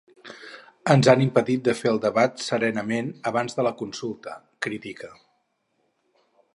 Ens 0.93 1.09
han 1.11 1.19
impedit 1.25 1.67
de 1.67 1.75
fer 1.81 1.91
el 1.91 2.01
debat 2.07 2.41
serenament 2.45 3.13
abans 3.33 3.57
de 3.59 3.69
la 3.69 3.75
consulta, 3.83 4.35
critica. 4.69 5.15